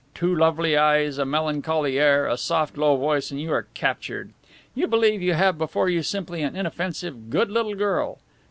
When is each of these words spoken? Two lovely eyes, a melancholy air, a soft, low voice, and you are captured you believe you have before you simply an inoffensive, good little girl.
Two 0.15 0.33
lovely 0.35 0.75
eyes, 0.75 1.19
a 1.19 1.25
melancholy 1.25 1.99
air, 1.99 2.25
a 2.25 2.35
soft, 2.35 2.75
low 2.75 2.97
voice, 2.97 3.29
and 3.29 3.39
you 3.39 3.53
are 3.53 3.67
captured 3.75 4.31
you 4.73 4.87
believe 4.87 5.21
you 5.21 5.33
have 5.35 5.59
before 5.59 5.89
you 5.89 6.01
simply 6.01 6.41
an 6.41 6.55
inoffensive, 6.55 7.29
good 7.29 7.51
little 7.51 7.75
girl. 7.75 8.17